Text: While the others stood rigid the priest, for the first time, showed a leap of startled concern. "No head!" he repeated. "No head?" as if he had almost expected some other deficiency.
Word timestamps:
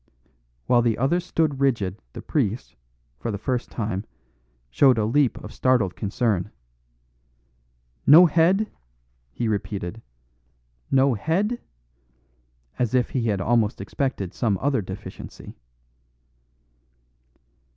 While 0.65 0.81
the 0.81 0.97
others 0.97 1.23
stood 1.27 1.59
rigid 1.59 2.01
the 2.13 2.23
priest, 2.23 2.75
for 3.19 3.29
the 3.29 3.37
first 3.37 3.69
time, 3.69 4.03
showed 4.71 4.97
a 4.97 5.05
leap 5.05 5.37
of 5.43 5.53
startled 5.53 5.95
concern. 5.95 6.49
"No 8.07 8.25
head!" 8.25 8.71
he 9.31 9.47
repeated. 9.47 10.01
"No 10.89 11.13
head?" 11.13 11.61
as 12.79 12.95
if 12.95 13.11
he 13.11 13.27
had 13.27 13.41
almost 13.41 13.79
expected 13.79 14.33
some 14.33 14.57
other 14.59 14.81
deficiency. 14.81 15.55